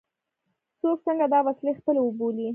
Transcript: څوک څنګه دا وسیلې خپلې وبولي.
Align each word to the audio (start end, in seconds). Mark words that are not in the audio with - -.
څوک 0.79 0.97
څنګه 1.07 1.25
دا 1.33 1.39
وسیلې 1.47 1.73
خپلې 1.79 1.99
وبولي. 2.01 2.45